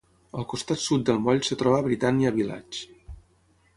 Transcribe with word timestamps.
Al 0.43 0.45
costat 0.53 0.81
sud 0.85 1.03
del 1.09 1.21
Moll 1.27 1.43
es 1.43 1.53
troba 1.63 1.83
Britannia 1.89 2.33
Village. 2.39 3.15